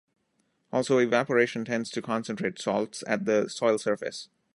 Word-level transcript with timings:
Also, 0.71 0.97
evaporation 0.97 1.63
tends 1.63 1.91
to 1.91 2.01
concentrate 2.01 2.59
salts 2.59 3.03
at 3.05 3.25
the 3.25 3.47
soil 3.47 3.77
surface. 3.77 4.29